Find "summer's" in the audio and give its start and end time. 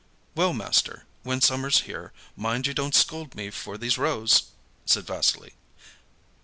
1.41-1.81